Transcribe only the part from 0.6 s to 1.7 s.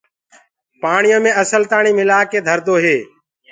پآڻيو مي اسل